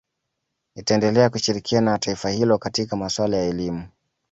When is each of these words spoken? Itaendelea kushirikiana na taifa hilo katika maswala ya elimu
Itaendelea 0.75 1.29
kushirikiana 1.29 1.91
na 1.91 1.97
taifa 1.97 2.29
hilo 2.29 2.57
katika 2.57 2.95
maswala 2.95 3.37
ya 3.37 3.45
elimu 3.47 3.87